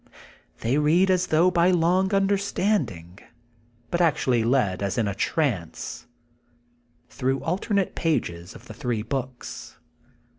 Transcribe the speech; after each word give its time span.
They 0.61 0.79
read 0.79 1.11
as 1.11 1.27
thongh 1.27 1.53
by 1.53 1.69
long 1.69 2.11
understanding, 2.11 3.19
but 3.91 4.01
actually 4.01 4.43
led 4.43 4.81
as 4.81 4.97
in 4.97 5.07
a 5.07 5.13
trance, 5.13 6.07
through 7.07 7.43
alternate 7.43 7.93
pages 7.93 8.55
of 8.55 8.65
the 8.65 8.73
three 8.73 9.03
books. 9.03 9.77